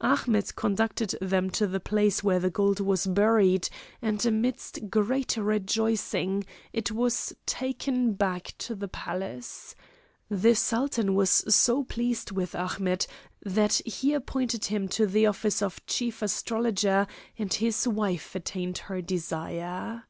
[0.00, 3.68] Ahmet conducted them to the place where the gold was buried,
[4.02, 9.76] and amidst great rejoicing it was taken back to the Palace.
[10.28, 13.06] The Sultan was so pleased with Ahmet,
[13.44, 17.06] that he appointed him to the office of Chief Astrologer,
[17.38, 20.02] and his wife attained her desire.